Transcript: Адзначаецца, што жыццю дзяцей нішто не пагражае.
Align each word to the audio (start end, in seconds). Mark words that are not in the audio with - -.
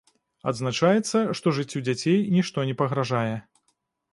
Адзначаецца, 0.51 1.21
што 1.39 1.53
жыццю 1.57 1.81
дзяцей 1.89 2.17
нішто 2.39 2.67
не 2.71 2.75
пагражае. 2.81 3.35